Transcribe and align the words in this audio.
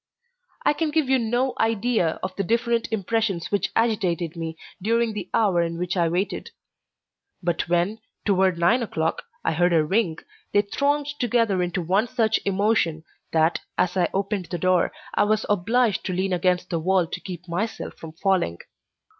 I 0.65 0.73
can 0.73 0.89
give 0.89 1.09
you 1.09 1.19
no 1.19 1.53
idea 1.59 2.19
of 2.23 2.35
the 2.35 2.43
different 2.43 2.91
impressions 2.91 3.51
which 3.51 3.71
agitated 3.75 4.35
me 4.35 4.57
during 4.81 5.13
the 5.13 5.29
hour 5.31 5.61
in 5.61 5.77
which 5.77 5.95
I 5.95 6.09
waited; 6.09 6.49
but 7.43 7.69
when, 7.69 7.99
toward 8.25 8.57
nine 8.57 8.81
o'clock, 8.81 9.25
I 9.45 9.51
heard 9.51 9.73
a 9.73 9.85
ring, 9.85 10.17
they 10.53 10.63
thronged 10.63 11.09
together 11.19 11.61
into 11.61 11.83
one 11.83 12.07
such 12.07 12.39
emotion, 12.45 13.03
that, 13.31 13.59
as 13.77 13.95
I 13.95 14.09
opened 14.11 14.45
the 14.47 14.57
door, 14.57 14.91
I 15.13 15.21
was 15.25 15.45
obliged 15.47 16.03
to 16.05 16.13
lean 16.13 16.33
against 16.33 16.71
the 16.71 16.79
wall 16.79 17.05
to 17.05 17.21
keep 17.21 17.47
myself 17.47 17.93
from 17.99 18.13
falling. 18.13 18.57